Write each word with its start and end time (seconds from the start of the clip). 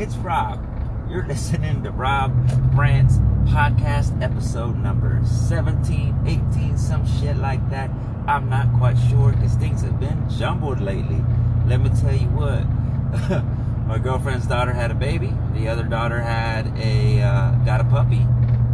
It's 0.00 0.16
Rob. 0.16 0.66
You're 1.10 1.26
listening 1.26 1.82
to 1.82 1.90
Rob 1.90 2.32
Brandt's 2.74 3.18
podcast 3.52 4.22
episode 4.22 4.78
number 4.78 5.20
17, 5.26 6.24
18, 6.26 6.78
some 6.78 7.06
shit 7.06 7.36
like 7.36 7.68
that. 7.68 7.90
I'm 8.26 8.48
not 8.48 8.72
quite 8.78 8.96
sure 9.10 9.32
because 9.32 9.56
things 9.56 9.82
have 9.82 10.00
been 10.00 10.26
jumbled 10.30 10.80
lately. 10.80 11.22
Let 11.66 11.82
me 11.82 11.90
tell 12.00 12.14
you 12.14 12.28
what. 12.28 12.64
My 13.86 13.98
girlfriend's 13.98 14.46
daughter 14.46 14.72
had 14.72 14.90
a 14.90 14.94
baby. 14.94 15.34
The 15.52 15.68
other 15.68 15.84
daughter 15.84 16.22
had 16.22 16.72
a 16.78 17.20
uh, 17.20 17.50
got 17.66 17.82
a 17.82 17.84
puppy, 17.84 18.26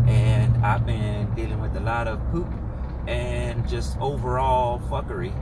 and 0.07 0.65
I've 0.65 0.87
been 0.87 1.35
dealing 1.35 1.61
with 1.61 1.77
a 1.77 1.81
lot 1.81 2.07
of 2.07 2.21
poop 2.31 2.47
and 3.09 3.69
just 3.69 3.99
overall 3.99 4.79
fuckery 4.79 5.35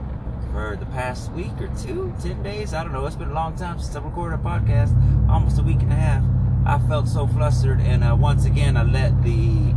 for 0.55 0.77
the 0.77 0.85
past 0.85 1.29
week 1.33 1.51
or 1.59 1.67
two, 1.83 2.13
10 2.21 2.41
days. 2.41 2.73
I 2.73 2.81
don't 2.81 2.93
know. 2.93 3.05
It's 3.05 3.17
been 3.17 3.27
a 3.27 3.33
long 3.33 3.57
time 3.57 3.77
since 3.77 3.93
I 3.93 3.99
recorded 3.99 4.39
a 4.39 4.41
podcast, 4.41 4.95
almost 5.29 5.59
a 5.59 5.61
week 5.61 5.81
and 5.81 5.91
a 5.91 5.95
half. 5.95 6.23
I 6.65 6.79
felt 6.87 7.09
so 7.09 7.27
flustered, 7.27 7.81
and 7.81 8.05
uh, 8.05 8.15
once 8.17 8.45
again, 8.45 8.77
I 8.77 8.83
let 8.83 9.21
the 9.21 9.75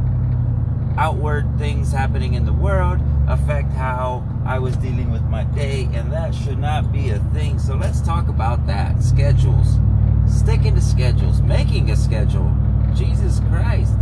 outward 0.97 1.47
things 1.59 1.91
happening 1.91 2.35
in 2.35 2.47
the 2.47 2.53
world 2.53 3.01
affect 3.27 3.73
how 3.73 4.23
I 4.47 4.61
was 4.61 4.77
dealing 4.77 5.11
with 5.11 5.23
my 5.23 5.43
day, 5.43 5.89
and 5.95 6.13
that 6.13 6.33
should 6.33 6.61
not 6.61 6.93
be 6.93 7.11
a 7.11 7.19
thing. 7.35 7.59
So 7.59 7.75
let's 7.75 8.01
talk 8.01 8.29
about 8.29 8.65
that. 8.69 9.03
Schedules. 9.03 9.81
Sticking 10.29 10.77
to 10.77 10.81
schedules, 10.81 11.43
making 11.43 11.91
a 11.91 11.97
schedule. 11.97 12.57
Jesus 12.95 13.41
Christ. 13.51 13.97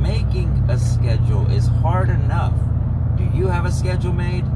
Making 0.00 0.48
a 0.70 0.78
schedule 0.78 1.50
is 1.50 1.66
hard 1.66 2.08
enough. 2.08 2.54
Do 3.18 3.24
you 3.34 3.46
have 3.48 3.66
a 3.66 3.72
schedule 3.72 4.14
made? 4.14 4.46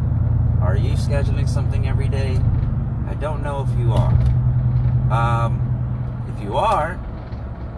Are 0.60 0.76
you 0.76 0.92
scheduling 0.92 1.48
something 1.48 1.86
every 1.86 2.08
day? 2.08 2.36
I 3.06 3.14
don't 3.14 3.42
know 3.42 3.66
if 3.68 3.78
you 3.78 3.92
are. 3.92 4.12
Um, 5.10 6.26
if 6.34 6.42
you 6.42 6.56
are, 6.56 6.98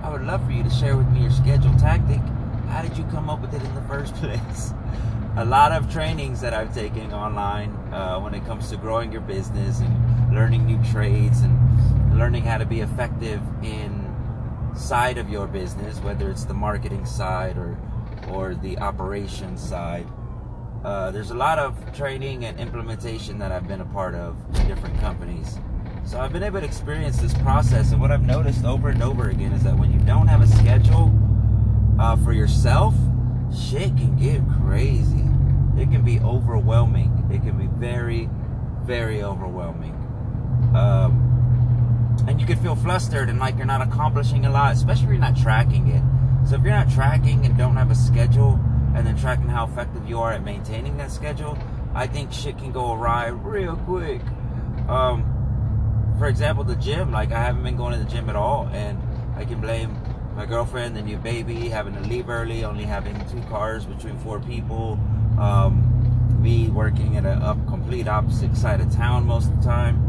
I 0.02 0.10
would 0.10 0.22
love 0.22 0.44
for 0.46 0.52
you 0.52 0.62
to 0.62 0.70
share 0.70 0.96
with 0.96 1.08
me 1.10 1.20
your 1.20 1.30
schedule 1.30 1.74
tactic. 1.78 2.20
How 2.68 2.82
did 2.82 2.96
you 2.96 3.04
come 3.04 3.28
up 3.28 3.40
with 3.42 3.54
it 3.54 3.62
in 3.62 3.74
the 3.74 3.82
first 3.82 4.14
place? 4.16 4.72
A 5.36 5.44
lot 5.44 5.72
of 5.72 5.92
trainings 5.92 6.40
that 6.40 6.54
I've 6.54 6.74
taken 6.74 7.12
online 7.12 7.70
uh, 7.92 8.18
when 8.18 8.34
it 8.34 8.44
comes 8.46 8.70
to 8.70 8.76
growing 8.76 9.12
your 9.12 9.20
business 9.20 9.80
and 9.80 10.34
learning 10.34 10.66
new 10.66 10.82
trades 10.90 11.42
and 11.42 12.18
learning 12.18 12.44
how 12.44 12.58
to 12.58 12.66
be 12.66 12.80
effective 12.80 13.40
in 13.62 14.06
side 14.74 15.18
of 15.18 15.28
your 15.28 15.46
business, 15.46 15.98
whether 15.98 16.30
it's 16.30 16.44
the 16.44 16.54
marketing 16.54 17.04
side 17.04 17.58
or 17.58 17.76
or 18.30 18.54
the 18.54 18.78
operations 18.78 19.60
side. 19.60 20.06
Uh, 20.84 21.10
there's 21.10 21.30
a 21.30 21.34
lot 21.34 21.58
of 21.58 21.76
training 21.94 22.46
and 22.46 22.58
implementation 22.58 23.38
that 23.38 23.52
I've 23.52 23.68
been 23.68 23.82
a 23.82 23.86
part 23.86 24.14
of 24.14 24.34
in 24.56 24.66
different 24.66 24.98
companies. 24.98 25.58
So 26.06 26.18
I've 26.18 26.32
been 26.32 26.42
able 26.42 26.60
to 26.60 26.66
experience 26.66 27.18
this 27.18 27.34
process, 27.34 27.92
and 27.92 28.00
what 28.00 28.10
I've 28.10 28.24
noticed 28.24 28.64
over 28.64 28.88
and 28.88 29.02
over 29.02 29.28
again 29.28 29.52
is 29.52 29.62
that 29.64 29.76
when 29.76 29.92
you 29.92 29.98
don't 30.00 30.26
have 30.26 30.40
a 30.40 30.46
schedule 30.46 31.12
uh, 31.98 32.16
for 32.16 32.32
yourself, 32.32 32.94
shit 33.54 33.94
can 33.96 34.16
get 34.16 34.40
crazy. 34.64 35.24
It 35.76 35.90
can 35.90 36.02
be 36.02 36.18
overwhelming. 36.20 37.28
It 37.30 37.42
can 37.42 37.58
be 37.58 37.66
very, 37.66 38.30
very 38.84 39.22
overwhelming. 39.22 39.92
Um, 40.74 42.16
and 42.26 42.40
you 42.40 42.46
can 42.46 42.56
feel 42.58 42.74
flustered 42.74 43.28
and 43.28 43.38
like 43.38 43.56
you're 43.58 43.66
not 43.66 43.82
accomplishing 43.82 44.46
a 44.46 44.50
lot, 44.50 44.72
especially 44.72 45.04
if 45.04 45.10
you're 45.10 45.18
not 45.18 45.36
tracking 45.36 45.88
it. 45.88 46.02
So 46.48 46.56
if 46.56 46.62
you're 46.62 46.72
not 46.72 46.90
tracking 46.90 47.44
and 47.44 47.56
don't 47.58 47.76
have 47.76 47.90
a 47.90 47.94
schedule, 47.94 48.58
and 48.94 49.06
then 49.06 49.16
tracking 49.16 49.48
how 49.48 49.66
effective 49.66 50.08
you 50.08 50.18
are 50.18 50.32
at 50.32 50.44
maintaining 50.44 50.96
that 50.98 51.10
schedule, 51.10 51.56
I 51.94 52.06
think 52.06 52.32
shit 52.32 52.58
can 52.58 52.72
go 52.72 52.92
awry 52.92 53.28
real 53.28 53.76
quick. 53.76 54.20
Um, 54.88 56.16
for 56.18 56.26
example, 56.26 56.64
the 56.64 56.76
gym, 56.76 57.12
like 57.12 57.32
I 57.32 57.42
haven't 57.42 57.62
been 57.62 57.76
going 57.76 57.98
to 57.98 58.04
the 58.04 58.10
gym 58.10 58.28
at 58.28 58.36
all, 58.36 58.68
and 58.72 59.00
I 59.36 59.44
can 59.44 59.60
blame 59.60 59.96
my 60.34 60.46
girlfriend, 60.46 60.96
the 60.96 61.02
new 61.02 61.16
baby, 61.16 61.68
having 61.68 61.94
to 61.94 62.00
leave 62.00 62.28
early, 62.28 62.64
only 62.64 62.84
having 62.84 63.14
two 63.28 63.40
cars 63.48 63.84
between 63.84 64.18
four 64.18 64.40
people, 64.40 64.98
um, 65.38 65.86
me 66.40 66.68
working 66.68 67.16
at 67.16 67.24
a, 67.24 67.50
a, 67.50 67.54
complete 67.68 68.08
opposite 68.08 68.56
side 68.56 68.80
of 68.80 68.92
town 68.94 69.26
most 69.26 69.50
of 69.50 69.56
the 69.58 69.64
time. 69.64 70.06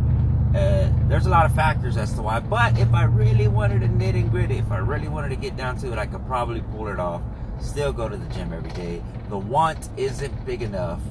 Uh, 0.55 0.89
there's 1.07 1.25
a 1.25 1.29
lot 1.29 1.45
of 1.45 1.55
factors 1.55 1.97
as 1.97 2.13
to 2.13 2.21
why, 2.21 2.39
but 2.39 2.77
if 2.77 2.93
I 2.93 3.05
really 3.05 3.47
wanted 3.47 3.79
to 3.79 3.85
and 3.85 4.31
gritty, 4.31 4.57
if 4.57 4.71
I 4.71 4.77
really 4.77 5.07
wanted 5.07 5.29
to 5.29 5.35
get 5.35 5.55
down 5.55 5.77
to 5.77 5.91
it, 5.91 5.97
I 5.97 6.05
could 6.05 6.25
probably 6.27 6.61
pull 6.61 6.87
it 6.87 6.99
off 6.99 7.21
still 7.61 7.93
go 7.93 8.09
to 8.09 8.17
the 8.17 8.33
gym 8.33 8.53
every 8.53 8.71
day. 8.71 9.01
The 9.29 9.37
want 9.37 9.89
isn't 9.97 10.45
big 10.45 10.61
enough 10.61 11.01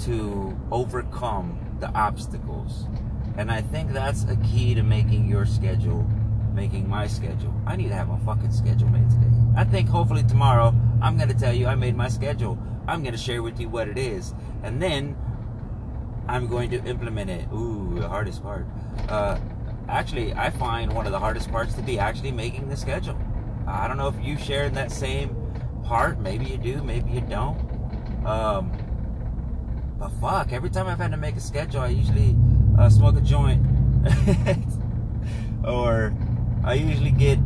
to 0.00 0.58
overcome 0.70 1.58
the 1.80 1.90
obstacles. 1.92 2.86
And 3.36 3.50
I 3.50 3.60
think 3.60 3.92
that's 3.92 4.24
a 4.24 4.36
key 4.36 4.74
to 4.74 4.82
making 4.82 5.28
your 5.28 5.46
schedule, 5.46 6.08
making 6.54 6.88
my 6.88 7.06
schedule. 7.06 7.54
I 7.66 7.76
need 7.76 7.88
to 7.88 7.94
have 7.94 8.10
a 8.10 8.18
fucking 8.18 8.52
schedule 8.52 8.88
made 8.88 9.08
today. 9.10 9.30
I 9.56 9.64
think 9.64 9.88
hopefully 9.88 10.22
tomorrow 10.22 10.74
I'm 11.02 11.16
going 11.16 11.28
to 11.28 11.34
tell 11.34 11.52
you 11.52 11.66
I 11.66 11.74
made 11.74 11.96
my 11.96 12.08
schedule. 12.08 12.58
I'm 12.86 13.02
going 13.02 13.12
to 13.12 13.18
share 13.18 13.42
with 13.42 13.60
you 13.60 13.68
what 13.68 13.88
it 13.88 13.98
is. 13.98 14.34
And 14.62 14.80
then 14.80 15.16
I'm 16.28 16.46
going 16.46 16.70
to 16.70 16.84
implement 16.84 17.30
it. 17.30 17.46
Ooh, 17.52 17.98
the 17.98 18.08
hardest 18.08 18.42
part. 18.42 18.66
Uh, 19.08 19.38
actually, 19.88 20.32
I 20.34 20.50
find 20.50 20.92
one 20.92 21.06
of 21.06 21.12
the 21.12 21.18
hardest 21.18 21.50
parts 21.50 21.74
to 21.74 21.82
be 21.82 21.98
actually 21.98 22.32
making 22.32 22.68
the 22.68 22.76
schedule. 22.76 23.18
I 23.66 23.86
don't 23.86 23.96
know 23.96 24.08
if 24.08 24.24
you 24.24 24.36
share 24.36 24.68
that 24.70 24.90
same 24.90 25.39
part. 25.84 26.20
Maybe 26.20 26.46
you 26.46 26.56
do, 26.56 26.82
maybe 26.82 27.10
you 27.10 27.20
don't. 27.20 27.58
Um, 28.24 28.72
but 29.98 30.10
fuck, 30.20 30.52
every 30.52 30.70
time 30.70 30.86
I've 30.86 30.98
had 30.98 31.10
to 31.10 31.16
make 31.16 31.36
a 31.36 31.40
schedule, 31.40 31.80
I 31.80 31.88
usually 31.88 32.36
uh, 32.78 32.88
smoke 32.88 33.16
a 33.16 33.20
joint. 33.20 33.64
or 35.66 36.14
I 36.64 36.74
usually 36.74 37.10
get 37.10 37.38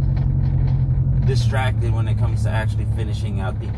distracted 1.26 1.92
when 1.92 2.08
it 2.08 2.18
comes 2.18 2.42
to 2.44 2.50
actually 2.50 2.86
finishing 2.96 3.40
out 3.40 3.58
the, 3.60 3.68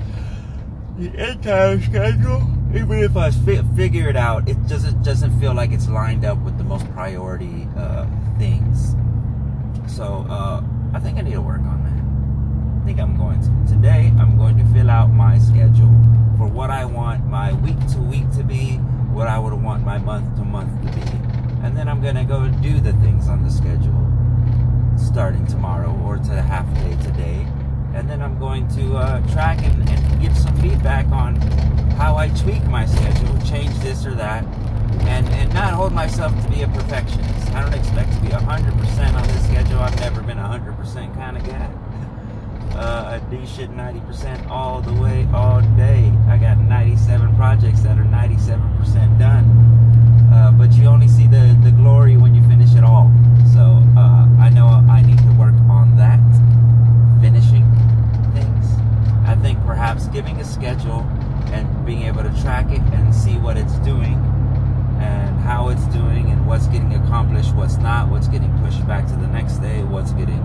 the 0.99 1.31
entire 1.31 1.81
schedule. 1.81 2.43
Even 2.75 2.99
if 2.99 3.17
I 3.17 3.31
fi- 3.31 3.63
figure 3.77 4.09
it 4.09 4.17
out, 4.17 4.49
it 4.49 4.67
doesn't 4.67 5.03
doesn't 5.03 5.39
feel 5.41 5.55
like 5.55 5.71
it's 5.71 5.89
lined 5.89 6.25
up 6.25 6.39
with 6.39 6.59
the 6.59 6.65
most 6.65 6.91
priority 6.93 7.69
uh, 7.77 8.07
things. 8.39 8.97
So 9.87 10.27
uh, 10.29 10.63
I 10.93 11.01
think 11.01 11.19
I 11.19 11.23
need 11.23 11.35
to 11.35 11.41
work 11.41 11.61
on 11.61 11.85
that. 11.85 12.06
Think 12.87 13.01
I'm 13.01 13.17
going 13.17 13.41
to. 13.41 13.75
Today, 13.75 14.13
I'm 14.17 14.39
going 14.39 14.57
to 14.59 14.65
fill 14.67 14.91
out 14.91 15.09
my 15.09 15.41
schedule 15.41 15.91
for 16.39 16.47
what 16.47 16.71
I 16.71 16.85
want 16.85 17.27
my 17.27 17.53
week 17.53 17.85
to 17.89 17.99
week 17.99 18.31
to 18.37 18.45
be, 18.45 18.77
what 19.11 19.27
I 19.27 19.41
would 19.41 19.53
want 19.55 19.85
my 19.85 19.99
month 19.99 20.37
to 20.37 20.45
month 20.45 20.71
to 20.87 20.97
be. 20.97 21.03
And 21.67 21.77
then 21.77 21.89
I'm 21.89 22.01
going 22.01 22.15
to 22.15 22.23
go 22.23 22.47
do 22.47 22.79
the 22.79 22.93
things 23.03 23.27
on 23.27 23.43
the 23.43 23.51
schedule 23.51 24.07
starting 24.97 25.45
tomorrow 25.49 25.93
or 26.05 26.19
to 26.19 26.41
half 26.41 26.73
day 26.75 26.97
today. 27.03 27.45
And 27.93 28.09
then 28.09 28.23
I'm 28.23 28.39
going 28.39 28.69
to 28.77 28.99
uh, 28.99 29.33
track 29.33 29.65
and, 29.65 29.89
and 29.89 30.23
give 30.23 30.39
some 30.39 30.55
feedback 30.59 31.07
on 31.09 31.35
how 31.99 32.15
I 32.15 32.29
tweak 32.29 32.65
my 32.67 32.87
schedule, 32.87 33.37
change 33.41 33.77
this 33.81 34.07
or 34.07 34.15
that, 34.15 34.45
and, 35.09 35.27
and 35.31 35.53
not 35.53 35.75
hold 35.75 35.93
myself 35.93 36.41
to 36.41 36.49
be 36.49 36.63
a 36.63 36.69
perfectionist. 36.69 37.53
I 37.53 37.63
don't 37.65 37.75
expect 37.75 38.13
to 38.13 38.21
be 38.21 38.29
100% 38.29 39.13
on 39.13 39.27
this 39.27 39.45
schedule. 39.45 39.81
I've 39.81 39.99
never 39.99 40.23
been 40.23 40.39
a 40.39 40.45
100% 40.45 41.15
kind 41.17 41.37
of 41.37 41.45
guy. 41.45 41.86
Uh, 42.77 43.19
I 43.19 43.31
do 43.31 43.47
shit 43.47 43.71
90% 43.71 44.51
all 44.51 44.83
the 44.83 44.93
way, 45.01 45.27
all 45.33 45.63
day. 45.79 46.13
I 46.29 46.37
got 46.37 46.59
97 46.59 47.35
projects 47.35 47.81
that 47.81 47.97
are 47.99 48.05
97% 48.05 49.19
done. 49.19 49.47
Uh, 50.31 50.53
but 50.53 50.71
you 50.73 50.85
only 50.85 51.09
see 51.09 51.27
the, 51.27 51.59
the 51.65 51.71
glory 51.71 52.19
when 52.19 52.35
you 52.35 52.43
finish 52.43 52.75
it 52.75 52.85
all. 52.85 53.11
So 53.55 53.83
uh, 53.97 54.29
I 54.39 54.51
know 54.51 54.67
I 54.67 55.01
need 55.01 55.17
to 55.17 55.33
work 55.39 55.55
on 55.71 55.97
that, 55.97 56.21
finishing 57.23 57.65
things. 58.35 58.67
I 59.25 59.35
think 59.41 59.59
perhaps 59.65 60.09
giving 60.09 60.39
a 60.39 60.45
schedule 60.45 61.01
and 61.57 61.87
being 61.87 62.03
able 62.03 62.25
to 62.25 62.43
track 62.43 62.71
it 62.71 62.83
and 62.93 63.15
see 63.15 63.39
what 63.39 63.57
it's 63.57 63.79
doing 63.79 64.21
and 65.01 65.41
how 65.41 65.71
it's 65.71 65.87
doing 65.87 66.31
and 66.31 66.47
what's 66.47 66.67
getting 66.67 66.93
accomplished, 66.93 67.55
what's 67.55 67.79
not, 67.79 68.11
what's 68.11 68.29
getting 68.29 68.53
pushed 68.59 68.87
back 68.87 69.07
to 69.07 69.15
the 69.15 69.29
next 69.29 69.61
day, 69.61 69.83
what's 69.83 70.13
getting 70.13 70.45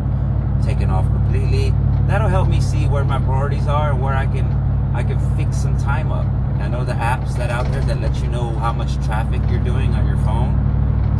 taken 0.63 0.89
off 0.89 1.05
completely 1.07 1.73
that'll 2.11 2.27
help 2.27 2.49
me 2.49 2.59
see 2.59 2.87
where 2.87 3.05
my 3.05 3.19
priorities 3.19 3.67
are 3.67 3.91
and 3.91 4.01
where 4.01 4.13
I 4.13 4.25
can 4.25 4.45
I 4.93 5.01
can 5.01 5.17
fix 5.37 5.55
some 5.55 5.77
time 5.77 6.11
up. 6.11 6.25
I 6.59 6.67
know 6.67 6.83
the 6.83 6.91
apps 6.91 7.37
that 7.37 7.49
out 7.49 7.71
there 7.71 7.79
that 7.85 8.01
let 8.01 8.21
you 8.21 8.27
know 8.27 8.49
how 8.59 8.73
much 8.73 8.95
traffic 9.05 9.41
you're 9.49 9.63
doing 9.63 9.93
on 9.93 10.05
your 10.05 10.17
phone. 10.17 10.51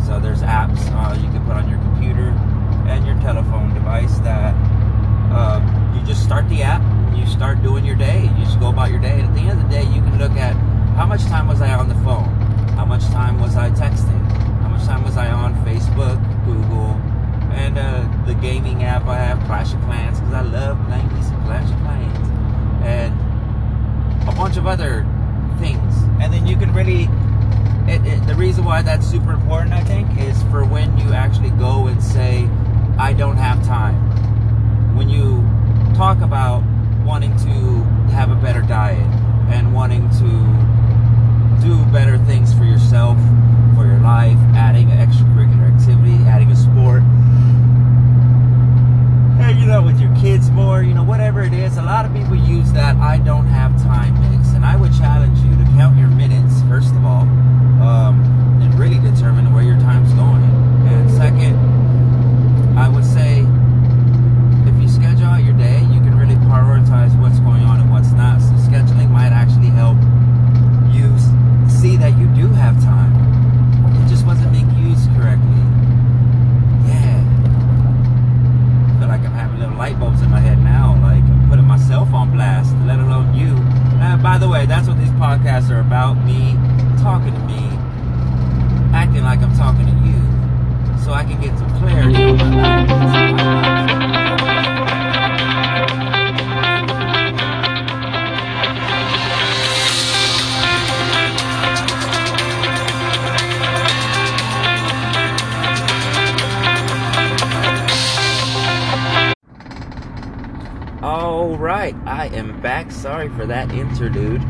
So 0.04 0.20
there's 0.20 0.42
apps 0.42 0.78
uh, 0.92 1.14
you 1.14 1.30
can 1.32 1.42
put 1.46 1.56
on 1.56 1.70
your 1.70 1.78
computer 1.78 2.28
and 2.86 3.06
your 3.06 3.18
telephone 3.22 3.72
device 3.72 4.18
that 4.18 4.52
uh, 5.32 5.64
you 5.96 6.06
just 6.06 6.22
start 6.22 6.46
the 6.50 6.62
app 6.62 6.82
and 6.82 7.16
you 7.16 7.26
start 7.26 7.62
doing 7.62 7.86
your 7.86 7.96
day. 7.96 8.24
You 8.24 8.44
just 8.44 8.60
go 8.60 8.68
about 8.68 8.90
your 8.90 9.00
day. 9.00 9.18
And 9.18 9.30
at 9.30 9.34
the 9.34 9.40
end 9.40 9.52
of 9.52 9.62
the 9.62 9.70
day, 9.70 9.84
you 9.84 10.02
can 10.02 10.18
look 10.18 10.32
at 10.32 10.52
how 10.94 11.06
much 11.06 11.22
time 11.22 11.48
was 11.48 11.62
I 11.62 11.72
on 11.72 11.88
the 11.88 11.94
phone? 12.04 12.28
How 12.76 12.84
much 12.84 13.04
time 13.06 13.40
was 13.40 13.56
I 13.56 13.70
texting? 13.70 14.20
How 14.60 14.68
much 14.68 14.84
time 14.84 15.02
was 15.04 15.16
I 15.16 15.30
on 15.30 15.54
Facebook, 15.64 16.20
Google, 16.44 17.00
and 17.54 17.78
uh, 17.78 18.06
the 18.26 18.34
gaming 18.34 18.82
app 18.84 19.06
I 19.06 19.18
have, 19.18 19.38
Clash 19.46 19.72
of 19.74 19.80
Clans, 19.82 20.18
because 20.20 20.34
I 20.34 20.42
love 20.42 20.78
playing 20.86 21.08
some 21.22 21.42
Clash 21.44 21.70
of 21.70 21.78
Clans, 21.80 22.28
and 22.84 24.28
a 24.28 24.32
bunch 24.32 24.56
of 24.56 24.66
other 24.66 25.06
things. 25.58 25.94
And 26.20 26.32
then 26.32 26.46
you 26.46 26.56
can 26.56 26.72
really, 26.72 27.08
it, 27.90 28.04
it, 28.06 28.26
the 28.26 28.34
reason 28.34 28.64
why 28.64 28.82
that's 28.82 29.06
super 29.06 29.32
important, 29.32 29.72
I 29.74 29.82
think, 29.84 30.08
is 30.18 30.42
for 30.44 30.64
when 30.64 30.96
you 30.98 31.12
actually 31.12 31.50
go 31.50 31.86
and 31.86 32.02
say, 32.02 32.48
I 32.98 33.12
don't 33.12 33.36
have 33.36 33.64
time. 33.64 33.96
when 34.96 35.08
you 35.08 35.42
talk 35.96 36.20
about 36.20 36.62
wanting 37.04 37.36
to 37.38 37.50
have 38.12 38.30
a 38.30 38.34
better 38.36 38.62
diet 38.62 39.00
and 39.50 39.74
wanting 39.74 40.08
to 40.10 41.66
do 41.66 41.84
better 41.92 42.18
things 42.18 42.52
for 42.54 42.64
yourself, 42.64 43.16
for 43.74 43.86
your 43.86 43.98
life, 44.00 44.38
adding 44.54 44.90
an 44.90 44.98
extracurricular 44.98 45.74
activity, 45.74 46.14
adding 46.24 46.50
a 46.50 46.56
sport, 46.56 47.02
hanging 49.40 49.70
out 49.70 49.84
with 49.84 50.00
more, 50.72 50.82
you 50.82 50.94
know, 50.94 51.04
whatever 51.04 51.42
it 51.42 51.52
is. 51.52 51.76
A 51.76 51.82
lot 51.82 52.06
of 52.06 52.14
people 52.14 52.34
use 52.34 52.72
that 52.72 52.96
I 52.96 53.18
don't 53.18 53.44
have 53.44 53.76
time 53.82 54.14
mix. 54.24 54.54
And 54.54 54.64
I 54.64 54.74
would 54.76 54.92
challenge 54.92 55.38
you 55.40 55.50
to 55.62 55.64
count 55.76 55.98
your 55.98 56.08
minutes, 56.08 56.62
first 56.62 56.94
of 56.94 57.04
all, 57.04 57.28
um, 57.84 58.16
and 58.62 58.72
really 58.78 58.98
determine 58.98 59.52
where 59.52 59.62
your 59.62 59.78
time's 59.80 60.12
going. 60.14 60.42
And 60.88 61.10
second, 61.10 61.56
I 62.78 62.88
would 62.88 63.04
say 63.04 63.44
I 112.22 112.26
am 112.26 112.60
back. 112.60 112.92
Sorry 112.92 113.28
for 113.30 113.46
that 113.46 113.72
interlude. 113.72 114.40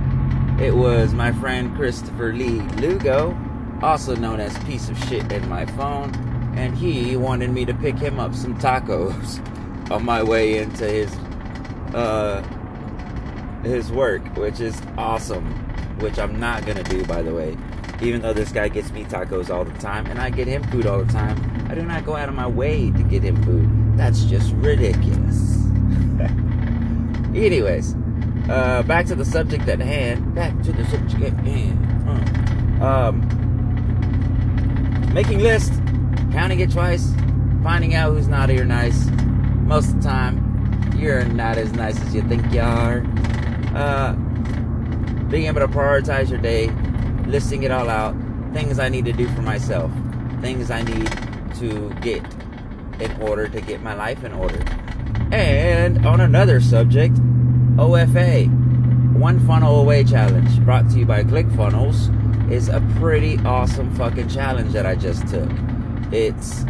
It 0.60 0.76
was 0.76 1.14
my 1.14 1.32
friend 1.32 1.74
Christopher 1.74 2.34
Lee 2.34 2.60
Lugo, 2.76 3.34
also 3.80 4.14
known 4.14 4.40
as 4.40 4.54
Piece 4.64 4.90
of 4.90 4.98
Shit 5.08 5.32
in 5.32 5.48
my 5.48 5.64
phone, 5.64 6.14
and 6.54 6.76
he 6.76 7.16
wanted 7.16 7.48
me 7.48 7.64
to 7.64 7.72
pick 7.72 7.96
him 7.96 8.20
up 8.20 8.34
some 8.34 8.58
tacos 8.58 9.40
on 9.90 10.04
my 10.04 10.22
way 10.22 10.58
into 10.58 10.84
his 10.84 11.10
uh 11.94 12.42
his 13.64 13.90
work, 13.90 14.22
which 14.36 14.60
is 14.60 14.78
awesome. 14.98 15.46
Which 15.98 16.18
I'm 16.18 16.38
not 16.38 16.66
gonna 16.66 16.82
do, 16.82 17.06
by 17.06 17.22
the 17.22 17.32
way. 17.32 17.56
Even 18.02 18.20
though 18.20 18.34
this 18.34 18.52
guy 18.52 18.68
gets 18.68 18.92
me 18.92 19.04
tacos 19.04 19.48
all 19.48 19.64
the 19.64 19.78
time, 19.78 20.04
and 20.08 20.18
I 20.18 20.28
get 20.28 20.46
him 20.46 20.62
food 20.64 20.84
all 20.84 21.02
the 21.02 21.10
time, 21.10 21.38
I 21.70 21.74
do 21.74 21.80
not 21.80 22.04
go 22.04 22.16
out 22.16 22.28
of 22.28 22.34
my 22.34 22.46
way 22.46 22.90
to 22.90 23.02
get 23.02 23.22
him 23.22 23.42
food. 23.44 23.96
That's 23.96 24.24
just 24.24 24.52
ridiculous. 24.56 25.71
Anyways, 27.34 27.94
uh, 28.48 28.82
back 28.82 29.06
to 29.06 29.14
the 29.14 29.24
subject 29.24 29.68
at 29.68 29.80
hand. 29.80 30.34
Back 30.34 30.60
to 30.62 30.72
the 30.72 30.84
subject 30.86 31.22
at 31.22 31.32
hand. 31.44 32.82
Um, 32.82 33.20
making 35.14 35.38
lists, 35.40 35.76
counting 36.32 36.60
it 36.60 36.70
twice, 36.70 37.12
finding 37.62 37.94
out 37.94 38.12
who's 38.12 38.28
naughty 38.28 38.58
or 38.58 38.64
nice. 38.64 39.06
Most 39.64 39.90
of 39.90 40.02
the 40.02 40.08
time, 40.08 40.92
you're 40.98 41.24
not 41.24 41.56
as 41.56 41.72
nice 41.72 42.00
as 42.02 42.14
you 42.14 42.22
think 42.22 42.52
you 42.52 42.60
are. 42.60 43.04
Uh, 43.74 44.12
being 45.30 45.46
able 45.46 45.60
to 45.60 45.68
prioritize 45.68 46.28
your 46.28 46.40
day, 46.40 46.68
listing 47.26 47.62
it 47.62 47.70
all 47.70 47.88
out, 47.88 48.14
things 48.52 48.78
I 48.78 48.88
need 48.90 49.06
to 49.06 49.12
do 49.12 49.26
for 49.28 49.40
myself, 49.42 49.90
things 50.42 50.70
I 50.70 50.82
need 50.82 51.10
to 51.56 51.90
get 52.02 52.22
in 53.00 53.22
order 53.22 53.48
to 53.48 53.60
get 53.60 53.80
my 53.82 53.94
life 53.94 54.22
in 54.24 54.32
order. 54.32 54.62
And 55.32 56.04
on 56.04 56.20
another 56.20 56.60
subject, 56.60 57.14
OFA, 57.78 58.46
One 59.18 59.40
Funnel 59.46 59.80
Away 59.80 60.04
Challenge, 60.04 60.60
brought 60.60 60.90
to 60.90 60.98
you 60.98 61.06
by 61.06 61.24
ClickFunnels, 61.24 62.52
is 62.52 62.68
a 62.68 62.86
pretty 62.98 63.38
awesome 63.38 63.94
fucking 63.94 64.28
challenge 64.28 64.72
that 64.72 64.84
I 64.84 64.94
just 64.94 65.26
took. 65.28 65.50
It's 66.12 66.66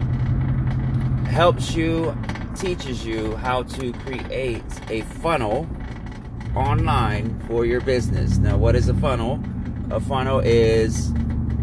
helps 1.26 1.74
you, 1.74 2.16
teaches 2.54 3.04
you 3.04 3.34
how 3.36 3.64
to 3.64 3.92
create 3.94 4.62
a 4.90 5.00
funnel 5.00 5.68
online 6.54 7.40
for 7.48 7.66
your 7.66 7.80
business. 7.80 8.38
Now, 8.38 8.58
what 8.58 8.76
is 8.76 8.88
a 8.88 8.94
funnel? 8.94 9.42
A 9.90 9.98
funnel 9.98 10.38
is 10.38 11.12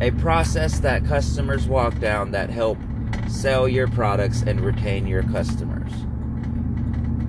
a 0.01 0.12
process 0.19 0.80
that 0.80 1.06
customers 1.06 1.66
walk 1.66 1.98
down 2.00 2.31
that 2.31 2.50
help 2.50 2.78
sell 3.30 3.69
your 3.69 3.88
products 3.88 4.42
and 4.42 4.60
retain 4.60 5.07
your 5.07 5.24
customers. 5.24 5.94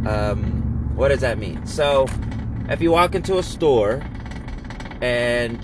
Um, 0.07 0.97
what 0.97 1.09
does 1.09 1.21
that 1.21 1.39
mean? 1.39 1.67
So, 1.67 2.07
if 2.69 2.81
you 2.81 2.91
walk 2.91 3.15
into 3.15 3.39
a 3.39 3.43
store 3.43 4.03
and 5.01 5.59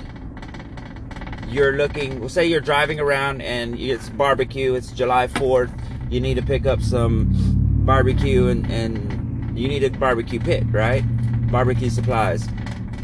you're 1.49 1.73
looking, 1.73 2.29
say 2.29 2.47
you're 2.47 2.61
driving 2.61 3.01
around 3.01 3.41
and 3.43 3.79
it's 3.79 4.09
barbecue, 4.11 4.75
it's 4.75 4.91
July 4.93 5.29
4th, 5.29 5.73
you 6.11 6.21
need 6.21 6.35
to 6.35 6.43
pick 6.43 6.67
up 6.67 6.83
some 6.83 7.29
barbecue 7.85 8.49
and, 8.49 8.71
and 8.71 9.59
you 9.59 9.69
need 9.69 9.85
a 9.85 9.91
barbecue 9.91 10.41
pit, 10.41 10.65
right? 10.71 11.03
Barbecue 11.51 11.91
supplies. 11.91 12.49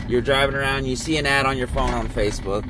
You're 0.09 0.21
driving 0.21 0.57
around, 0.57 0.87
you 0.87 0.97
see 0.97 1.17
an 1.17 1.27
ad 1.27 1.47
on 1.47 1.57
your 1.57 1.69
phone 1.69 1.91
on 1.91 2.09
Facebook, 2.09 2.69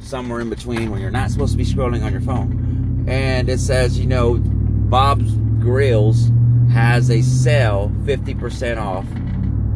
somewhere 0.00 0.40
in 0.40 0.48
between 0.48 0.90
when 0.90 1.00
you're 1.00 1.10
not 1.10 1.30
supposed 1.30 1.52
to 1.52 1.58
be 1.58 1.64
scrolling 1.64 2.04
on 2.04 2.12
your 2.12 2.20
phone. 2.20 3.04
And 3.08 3.48
it 3.48 3.58
says, 3.58 3.98
you 3.98 4.06
know, 4.06 4.38
Bob's 4.38 5.34
Grills 5.60 6.30
has 6.72 7.10
a 7.10 7.20
sale 7.20 7.92
50% 8.04 8.78
off 8.78 9.04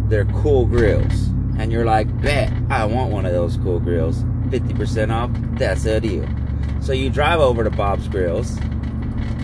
their 0.08 0.24
cool 0.26 0.64
grills. 0.64 1.26
And 1.58 1.70
you're 1.70 1.84
like, 1.84 2.08
bet, 2.22 2.52
I 2.70 2.86
want 2.86 3.12
one 3.12 3.26
of 3.26 3.32
those 3.32 3.58
cool 3.58 3.80
grills. 3.80 4.22
50% 4.48 5.12
off, 5.12 5.30
that's 5.58 5.84
a 5.84 6.00
deal. 6.00 6.26
So 6.80 6.92
you 6.92 7.10
drive 7.10 7.40
over 7.40 7.64
to 7.64 7.70
Bob's 7.70 8.08
Grills 8.08 8.56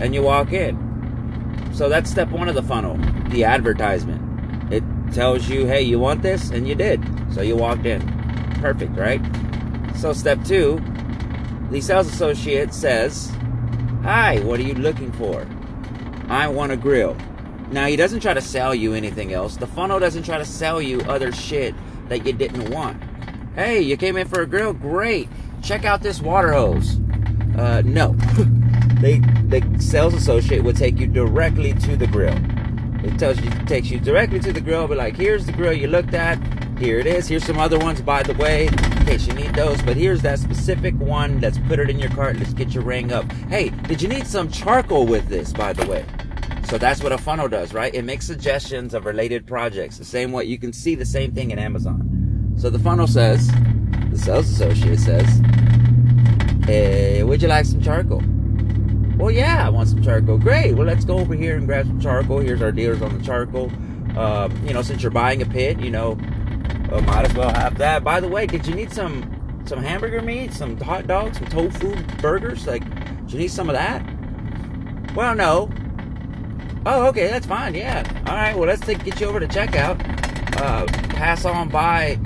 and 0.01 0.15
you 0.15 0.23
walk 0.23 0.51
in. 0.51 1.69
So 1.73 1.89
that's 1.89 2.09
step 2.09 2.29
one 2.29 2.49
of 2.49 2.55
the 2.55 2.63
funnel, 2.63 2.97
the 3.29 3.43
advertisement. 3.43 4.73
It 4.73 4.83
tells 5.13 5.47
you, 5.47 5.65
hey, 5.65 5.81
you 5.81 5.99
want 5.99 6.23
this? 6.23 6.49
And 6.49 6.67
you 6.67 6.73
did. 6.73 7.03
So 7.33 7.41
you 7.41 7.55
walked 7.55 7.85
in. 7.85 8.01
Perfect, 8.61 8.95
right? 8.97 9.21
So 9.95 10.13
step 10.13 10.43
two, 10.43 10.81
the 11.69 11.81
sales 11.81 12.07
associate 12.07 12.73
says, 12.73 13.31
hi, 14.01 14.39
what 14.39 14.59
are 14.59 14.63
you 14.63 14.73
looking 14.73 15.11
for? 15.11 15.47
I 16.29 16.47
want 16.47 16.71
a 16.71 16.77
grill. 16.77 17.15
Now, 17.73 17.87
he 17.87 17.95
doesn't 17.95 18.19
try 18.19 18.35
to 18.35 18.41
sell 18.41 18.75
you 18.75 18.93
anything 18.93 19.33
else. 19.33 19.57
The 19.57 19.65
funnel 19.65 19.99
doesn't 19.99 20.23
try 20.23 20.37
to 20.37 20.45
sell 20.45 20.79
you 20.79 21.01
other 21.01 21.31
shit 21.31 21.73
that 22.07 22.23
you 22.23 22.31
didn't 22.31 22.69
want. 22.69 23.01
Hey, 23.55 23.81
you 23.81 23.97
came 23.97 24.15
in 24.15 24.27
for 24.27 24.43
a 24.43 24.45
grill? 24.45 24.73
Great. 24.73 25.27
Check 25.63 25.83
out 25.83 26.03
this 26.03 26.21
water 26.21 26.53
hose. 26.53 26.99
Uh, 27.57 27.81
no. 27.83 28.09
they, 29.01 29.17
the 29.47 29.75
sales 29.79 30.13
associate 30.13 30.63
will 30.63 30.73
take 30.73 30.99
you 30.99 31.07
directly 31.07 31.73
to 31.73 31.97
the 31.97 32.05
grill. 32.05 32.37
It 33.03 33.17
tells 33.17 33.41
you, 33.41 33.49
takes 33.65 33.89
you 33.89 33.99
directly 33.99 34.39
to 34.41 34.53
the 34.53 34.61
grill, 34.61 34.87
but 34.87 34.97
like, 34.97 35.17
here's 35.17 35.47
the 35.47 35.51
grill 35.51 35.73
you 35.73 35.87
looked 35.87 36.13
at. 36.13 36.37
Here 36.77 36.99
it 36.99 37.07
is. 37.07 37.27
Here's 37.27 37.43
some 37.43 37.57
other 37.57 37.79
ones, 37.79 38.03
by 38.03 38.21
the 38.21 38.35
way, 38.35 38.67
in 38.67 39.05
case 39.05 39.25
you 39.25 39.33
need 39.33 39.55
those. 39.55 39.81
But 39.81 39.97
here's 39.97 40.21
that 40.21 40.37
specific 40.37 40.93
one. 40.99 41.41
Let's 41.41 41.57
put 41.57 41.79
it 41.79 41.89
in 41.89 41.97
your 41.97 42.11
cart. 42.11 42.37
Let's 42.37 42.53
get 42.53 42.75
your 42.75 42.83
ring 42.83 43.11
up. 43.11 43.31
Hey, 43.49 43.69
did 43.69 43.99
you 43.99 44.07
need 44.07 44.27
some 44.27 44.51
charcoal 44.51 45.07
with 45.07 45.27
this, 45.27 45.51
by 45.51 45.73
the 45.73 45.87
way? 45.87 46.05
So 46.65 46.77
that's 46.77 47.03
what 47.03 47.11
a 47.11 47.17
funnel 47.17 47.47
does, 47.47 47.73
right? 47.73 47.93
It 47.93 48.03
makes 48.03 48.25
suggestions 48.25 48.93
of 48.93 49.05
related 49.05 49.45
projects. 49.45 49.97
The 49.97 50.05
same 50.05 50.31
way 50.31 50.45
you 50.45 50.57
can 50.57 50.73
see 50.73 50.95
the 50.95 51.05
same 51.05 51.33
thing 51.33 51.51
in 51.51 51.59
Amazon. 51.59 52.55
So 52.57 52.69
the 52.69 52.79
funnel 52.79 53.07
says, 53.07 53.51
the 54.09 54.17
sales 54.17 54.49
associate 54.49 54.99
says, 54.99 55.41
Hey, 56.65 57.23
would 57.23 57.41
you 57.41 57.47
like 57.47 57.65
some 57.65 57.81
charcoal? 57.81 58.23
Well, 59.17 59.31
yeah, 59.31 59.65
I 59.65 59.69
want 59.69 59.89
some 59.89 60.01
charcoal. 60.01 60.37
Great. 60.37 60.73
Well, 60.73 60.87
let's 60.87 61.05
go 61.05 61.19
over 61.19 61.35
here 61.35 61.57
and 61.57 61.67
grab 61.67 61.85
some 61.85 61.99
charcoal. 61.99 62.39
Here's 62.39 62.61
our 62.61 62.71
dealers 62.71 63.01
on 63.01 63.17
the 63.17 63.23
charcoal. 63.23 63.71
Um, 64.17 64.65
you 64.65 64.73
know, 64.73 64.81
since 64.81 65.01
you're 65.01 65.11
buying 65.11 65.41
a 65.41 65.45
pit, 65.45 65.79
you 65.79 65.91
know, 65.91 66.13
uh, 66.91 67.01
might 67.01 67.25
as 67.25 67.33
well 67.33 67.53
have 67.53 67.77
that. 67.79 68.03
By 68.03 68.19
the 68.19 68.27
way, 68.27 68.45
did 68.45 68.65
you 68.65 68.75
need 68.75 68.91
some 68.91 69.61
some 69.65 69.81
hamburger 69.81 70.21
meat, 70.21 70.53
some 70.53 70.77
hot 70.79 71.07
dogs, 71.07 71.37
some 71.37 71.47
tofu 71.47 71.95
burgers? 72.21 72.65
Like, 72.67 72.83
do 73.27 73.33
you 73.33 73.39
need 73.39 73.51
some 73.51 73.69
of 73.69 73.73
that? 73.73 74.03
Well, 75.15 75.35
no. 75.35 75.69
Oh, 76.85 77.07
okay, 77.07 77.27
that's 77.27 77.45
fine. 77.45 77.75
Yeah. 77.75 78.03
All 78.27 78.35
right. 78.35 78.55
Well, 78.55 78.67
let's 78.67 78.81
take, 78.81 79.03
get 79.03 79.19
you 79.21 79.27
over 79.27 79.39
to 79.39 79.47
checkout. 79.47 80.01
Uh, 80.59 80.85
pass 81.13 81.45
on 81.45 81.69
by 81.69 82.19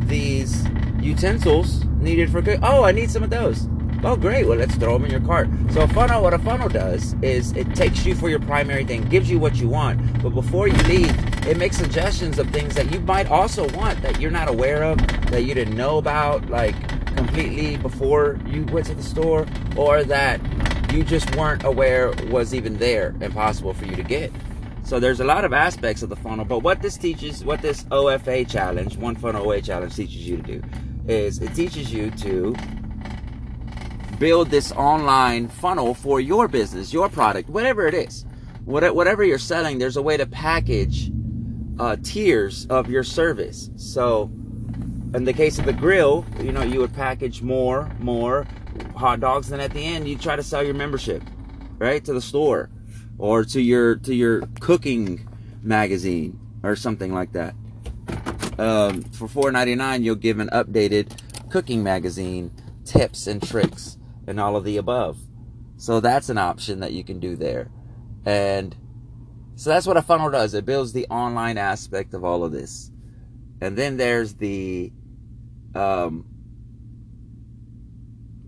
these 0.00 0.66
utensils 1.00 1.84
needed 2.00 2.30
for 2.30 2.40
cook. 2.40 2.60
Oh, 2.62 2.84
I 2.84 2.92
need 2.92 3.10
some 3.10 3.22
of 3.22 3.30
those. 3.30 3.68
Oh, 4.02 4.16
great. 4.16 4.46
Well, 4.46 4.56
let's 4.56 4.74
throw 4.76 4.94
them 4.94 5.04
in 5.04 5.10
your 5.10 5.20
cart. 5.20 5.48
So 5.72 5.82
a 5.82 5.88
funnel, 5.88 6.22
what 6.22 6.32
a 6.32 6.38
funnel 6.38 6.70
does 6.70 7.14
is 7.20 7.52
it 7.52 7.74
takes 7.74 8.06
you 8.06 8.14
for 8.14 8.30
your 8.30 8.40
primary 8.40 8.84
thing, 8.86 9.06
gives 9.10 9.30
you 9.30 9.38
what 9.38 9.56
you 9.56 9.68
want, 9.68 10.22
but 10.22 10.30
before 10.30 10.68
you 10.68 10.76
leave, 10.84 11.14
it 11.46 11.58
makes 11.58 11.76
suggestions 11.76 12.38
of 12.38 12.48
things 12.50 12.74
that 12.76 12.90
you 12.92 13.00
might 13.00 13.30
also 13.30 13.68
want 13.76 14.00
that 14.00 14.18
you're 14.18 14.30
not 14.30 14.48
aware 14.48 14.82
of, 14.82 14.96
that 15.30 15.44
you 15.44 15.52
didn't 15.52 15.76
know 15.76 15.98
about, 15.98 16.48
like 16.48 16.74
completely 17.14 17.76
before 17.76 18.38
you 18.46 18.64
went 18.72 18.86
to 18.86 18.94
the 18.94 19.02
store, 19.02 19.46
or 19.76 20.02
that 20.04 20.40
you 20.92 21.04
just 21.04 21.34
weren't 21.36 21.64
aware 21.64 22.12
was 22.28 22.54
even 22.54 22.76
there 22.78 23.14
and 23.20 23.32
possible 23.32 23.72
for 23.72 23.84
you 23.84 23.96
to 23.96 24.02
get. 24.02 24.32
So 24.84 24.98
there's 24.98 25.20
a 25.20 25.24
lot 25.24 25.44
of 25.44 25.52
aspects 25.52 26.02
of 26.02 26.08
the 26.08 26.16
funnel, 26.16 26.44
but 26.44 26.60
what 26.60 26.82
this 26.82 26.96
teaches, 26.96 27.44
what 27.44 27.62
this 27.62 27.84
OFA 27.84 28.48
challenge, 28.48 28.96
one 28.96 29.14
funnel 29.14 29.44
Away 29.44 29.60
challenge 29.60 29.94
teaches 29.94 30.26
you 30.26 30.38
to 30.38 30.42
do 30.42 30.62
is 31.06 31.38
it 31.38 31.54
teaches 31.54 31.92
you 31.92 32.10
to 32.12 32.56
build 34.18 34.50
this 34.50 34.72
online 34.72 35.48
funnel 35.48 35.94
for 35.94 36.20
your 36.20 36.48
business, 36.48 36.92
your 36.92 37.08
product, 37.08 37.48
whatever 37.48 37.86
it 37.86 37.94
is. 37.94 38.24
Whatever 38.64 39.24
you're 39.24 39.38
selling, 39.38 39.78
there's 39.78 39.96
a 39.96 40.02
way 40.02 40.16
to 40.16 40.26
package 40.26 41.10
uh, 41.78 41.96
tiers 42.02 42.66
of 42.66 42.90
your 42.90 43.02
service. 43.02 43.70
So 43.76 44.24
in 45.14 45.24
the 45.24 45.32
case 45.32 45.58
of 45.58 45.64
the 45.64 45.72
grill, 45.72 46.24
you 46.40 46.52
know, 46.52 46.62
you 46.62 46.80
would 46.80 46.92
package 46.92 47.42
more, 47.42 47.90
more 47.98 48.46
hot 49.00 49.18
dogs, 49.18 49.50
and 49.50 49.60
at 49.60 49.72
the 49.72 49.84
end, 49.84 50.06
you 50.06 50.16
try 50.16 50.36
to 50.36 50.42
sell 50.42 50.62
your 50.62 50.74
membership, 50.74 51.22
right, 51.78 52.04
to 52.04 52.12
the 52.12 52.20
store, 52.20 52.70
or 53.18 53.44
to 53.44 53.60
your 53.60 53.96
to 53.96 54.14
your 54.14 54.42
cooking 54.60 55.26
magazine 55.62 56.38
or 56.62 56.76
something 56.76 57.12
like 57.12 57.32
that. 57.32 57.54
Um, 58.58 59.02
for 59.02 59.26
$4.99, 59.26 60.02
you'll 60.02 60.14
give 60.16 60.38
an 60.38 60.50
updated 60.52 61.18
cooking 61.50 61.82
magazine, 61.82 62.52
tips 62.84 63.26
and 63.26 63.42
tricks, 63.42 63.96
and 64.26 64.38
all 64.38 64.54
of 64.54 64.64
the 64.64 64.76
above. 64.76 65.18
So 65.78 66.00
that's 66.00 66.28
an 66.28 66.36
option 66.36 66.80
that 66.80 66.92
you 66.92 67.02
can 67.02 67.18
do 67.18 67.36
there, 67.36 67.70
and 68.26 68.76
so 69.56 69.70
that's 69.70 69.86
what 69.86 69.96
a 69.96 70.02
funnel 70.02 70.30
does. 70.30 70.54
It 70.54 70.66
builds 70.66 70.92
the 70.92 71.06
online 71.06 71.56
aspect 71.56 72.12
of 72.12 72.22
all 72.22 72.44
of 72.44 72.52
this, 72.52 72.90
and 73.62 73.76
then 73.76 73.96
there's 73.96 74.34
the 74.34 74.92
um, 75.74 76.26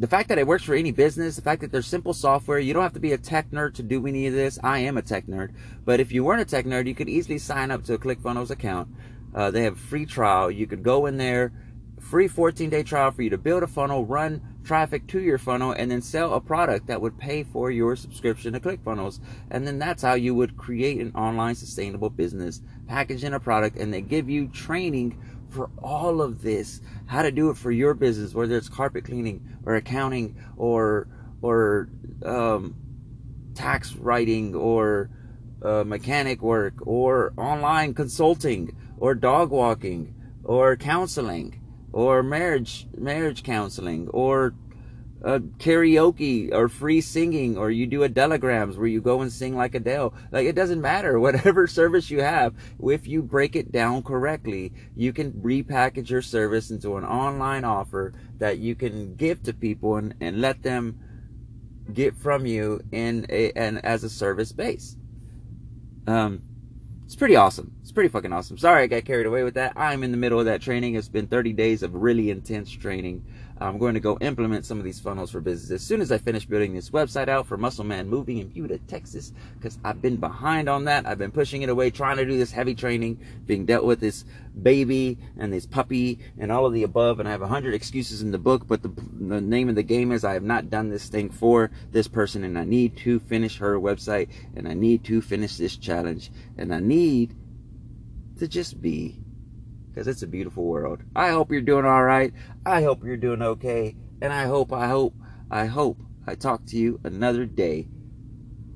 the 0.02 0.08
fact 0.08 0.28
that 0.30 0.38
it 0.38 0.48
works 0.48 0.64
for 0.64 0.74
any 0.74 0.90
business, 0.90 1.36
the 1.36 1.42
fact 1.42 1.60
that 1.60 1.70
there's 1.70 1.86
simple 1.86 2.12
software, 2.12 2.58
you 2.58 2.74
don't 2.74 2.82
have 2.82 2.92
to 2.92 2.98
be 2.98 3.12
a 3.12 3.18
tech 3.18 3.52
nerd 3.52 3.74
to 3.74 3.84
do 3.84 4.04
any 4.04 4.26
of 4.26 4.34
this. 4.34 4.58
I 4.60 4.80
am 4.80 4.96
a 4.96 5.02
tech 5.02 5.26
nerd, 5.26 5.52
but 5.84 6.00
if 6.00 6.10
you 6.10 6.24
weren't 6.24 6.40
a 6.40 6.44
tech 6.44 6.64
nerd, 6.64 6.88
you 6.88 6.94
could 6.96 7.08
easily 7.08 7.38
sign 7.38 7.70
up 7.70 7.84
to 7.84 7.94
a 7.94 7.98
ClickFunnels 7.98 8.50
account. 8.50 8.88
Uh, 9.32 9.52
they 9.52 9.62
have 9.62 9.74
a 9.74 9.80
free 9.80 10.04
trial. 10.04 10.50
You 10.50 10.66
could 10.66 10.82
go 10.82 11.06
in 11.06 11.18
there, 11.18 11.52
free 12.00 12.26
14 12.26 12.68
day 12.68 12.82
trial 12.82 13.12
for 13.12 13.22
you 13.22 13.30
to 13.30 13.38
build 13.38 13.62
a 13.62 13.68
funnel, 13.68 14.04
run 14.04 14.42
traffic 14.64 15.06
to 15.06 15.20
your 15.20 15.38
funnel, 15.38 15.70
and 15.70 15.88
then 15.88 16.02
sell 16.02 16.34
a 16.34 16.40
product 16.40 16.88
that 16.88 17.00
would 17.00 17.16
pay 17.16 17.44
for 17.44 17.70
your 17.70 17.94
subscription 17.94 18.54
to 18.54 18.60
ClickFunnels. 18.60 19.20
And 19.52 19.64
then 19.64 19.78
that's 19.78 20.02
how 20.02 20.14
you 20.14 20.34
would 20.34 20.56
create 20.56 21.00
an 21.00 21.12
online 21.14 21.54
sustainable 21.54 22.10
business, 22.10 22.60
package 22.88 23.22
in 23.22 23.34
a 23.34 23.40
product, 23.40 23.76
and 23.76 23.94
they 23.94 24.00
give 24.00 24.28
you 24.28 24.48
training 24.48 25.16
for 25.52 25.70
all 25.82 26.22
of 26.22 26.42
this, 26.42 26.80
how 27.06 27.22
to 27.22 27.30
do 27.30 27.50
it 27.50 27.56
for 27.56 27.70
your 27.70 27.94
business, 27.94 28.34
whether 28.34 28.56
it's 28.56 28.68
carpet 28.68 29.04
cleaning 29.04 29.58
or 29.64 29.76
accounting 29.76 30.36
or 30.56 31.08
or 31.42 31.88
um, 32.24 32.74
tax 33.54 33.94
writing 33.96 34.54
or 34.54 35.10
uh, 35.62 35.84
mechanic 35.84 36.40
work 36.42 36.74
or 36.86 37.32
online 37.36 37.94
consulting 37.94 38.76
or 38.98 39.14
dog 39.14 39.50
walking 39.50 40.14
or 40.44 40.76
counseling 40.76 41.60
or 41.92 42.22
marriage 42.22 42.86
marriage 42.96 43.42
counseling 43.42 44.08
or 44.08 44.54
uh, 45.24 45.38
karaoke 45.58 46.52
or 46.52 46.68
free 46.68 47.00
singing 47.00 47.56
or 47.56 47.70
you 47.70 47.86
do 47.86 48.00
Adelegrams 48.00 48.76
where 48.76 48.86
you 48.86 49.00
go 49.00 49.20
and 49.20 49.32
sing 49.32 49.56
like 49.56 49.74
Adele. 49.74 50.14
Like 50.30 50.46
it 50.46 50.54
doesn't 50.54 50.80
matter. 50.80 51.18
Whatever 51.20 51.66
service 51.66 52.10
you 52.10 52.20
have, 52.20 52.54
if 52.82 53.06
you 53.06 53.22
break 53.22 53.56
it 53.56 53.72
down 53.72 54.02
correctly, 54.02 54.72
you 54.96 55.12
can 55.12 55.32
repackage 55.32 56.10
your 56.10 56.22
service 56.22 56.70
into 56.70 56.96
an 56.96 57.04
online 57.04 57.64
offer 57.64 58.12
that 58.38 58.58
you 58.58 58.74
can 58.74 59.14
give 59.14 59.42
to 59.44 59.52
people 59.52 59.96
and, 59.96 60.14
and 60.20 60.40
let 60.40 60.62
them 60.62 60.98
get 61.92 62.16
from 62.16 62.46
you 62.46 62.80
in 62.92 63.26
a, 63.28 63.52
and 63.52 63.84
as 63.84 64.04
a 64.04 64.10
service 64.10 64.52
base. 64.52 64.96
Um, 66.06 66.42
it's 67.04 67.16
pretty 67.16 67.36
awesome. 67.36 67.72
It's 67.82 67.92
pretty 67.92 68.08
fucking 68.08 68.32
awesome. 68.32 68.56
Sorry 68.56 68.84
I 68.84 68.86
got 68.86 69.04
carried 69.04 69.26
away 69.26 69.42
with 69.42 69.54
that. 69.54 69.74
I'm 69.76 70.02
in 70.02 70.12
the 70.12 70.16
middle 70.16 70.38
of 70.38 70.46
that 70.46 70.62
training. 70.62 70.94
It's 70.94 71.08
been 71.08 71.26
30 71.26 71.52
days 71.52 71.82
of 71.82 71.94
really 71.94 72.30
intense 72.30 72.70
training. 72.70 73.24
I'm 73.62 73.78
going 73.78 73.94
to 73.94 74.00
go 74.00 74.18
implement 74.20 74.66
some 74.66 74.78
of 74.78 74.84
these 74.84 74.98
funnels 74.98 75.30
for 75.30 75.40
business 75.40 75.70
as 75.70 75.86
soon 75.86 76.00
as 76.00 76.10
I 76.10 76.18
finish 76.18 76.44
building 76.44 76.74
this 76.74 76.90
website 76.90 77.28
out 77.28 77.46
for 77.46 77.56
Muscle 77.56 77.84
Man 77.84 78.08
Moving 78.08 78.38
in 78.38 78.48
Buda, 78.48 78.78
Texas, 78.78 79.32
because 79.54 79.78
I've 79.84 80.02
been 80.02 80.16
behind 80.16 80.68
on 80.68 80.84
that. 80.84 81.06
I've 81.06 81.18
been 81.18 81.30
pushing 81.30 81.62
it 81.62 81.68
away, 81.68 81.90
trying 81.90 82.16
to 82.16 82.24
do 82.24 82.36
this 82.36 82.50
heavy 82.50 82.74
training, 82.74 83.20
being 83.46 83.64
dealt 83.64 83.84
with 83.84 84.00
this 84.00 84.24
baby 84.60 85.18
and 85.38 85.52
this 85.52 85.66
puppy 85.66 86.18
and 86.38 86.50
all 86.50 86.66
of 86.66 86.72
the 86.72 86.82
above. 86.82 87.20
And 87.20 87.28
I 87.28 87.32
have 87.32 87.42
a 87.42 87.46
hundred 87.46 87.74
excuses 87.74 88.22
in 88.22 88.32
the 88.32 88.38
book, 88.38 88.66
but 88.66 88.82
the, 88.82 88.88
the 88.88 89.40
name 89.40 89.68
of 89.68 89.74
the 89.74 89.82
game 89.82 90.12
is 90.12 90.24
I 90.24 90.34
have 90.34 90.42
not 90.42 90.70
done 90.70 90.88
this 90.88 91.08
thing 91.08 91.30
for 91.30 91.70
this 91.90 92.08
person 92.08 92.44
and 92.44 92.58
I 92.58 92.64
need 92.64 92.96
to 92.98 93.20
finish 93.20 93.58
her 93.58 93.78
website 93.78 94.28
and 94.56 94.66
I 94.66 94.74
need 94.74 95.04
to 95.04 95.20
finish 95.20 95.56
this 95.56 95.76
challenge 95.76 96.30
and 96.58 96.74
I 96.74 96.80
need 96.80 97.36
to 98.38 98.48
just 98.48 98.80
be 98.82 99.22
because 99.92 100.08
it's 100.08 100.22
a 100.22 100.26
beautiful 100.26 100.64
world. 100.64 101.02
I 101.14 101.30
hope 101.30 101.52
you're 101.52 101.60
doing 101.60 101.84
all 101.84 102.02
right. 102.02 102.32
I 102.64 102.82
hope 102.82 103.04
you're 103.04 103.16
doing 103.16 103.42
okay. 103.42 103.96
And 104.20 104.32
I 104.32 104.44
hope, 104.44 104.72
I 104.72 104.88
hope, 104.88 105.14
I 105.50 105.66
hope 105.66 106.00
I 106.26 106.34
talk 106.34 106.64
to 106.66 106.76
you 106.76 107.00
another 107.04 107.44
day. 107.44 107.88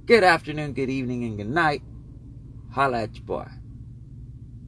Good 0.05 0.25
afternoon, 0.25 0.75
good 0.75 0.91
evening, 0.91 1.25
and 1.25 1.37
good 1.37 1.49
night. 1.49 1.83
Holla 2.71 3.03
at 3.03 3.15
your 3.15 3.25
boy. 3.25 3.47